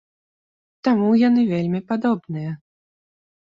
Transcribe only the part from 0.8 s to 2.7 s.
Таму яны вельмі падобныя.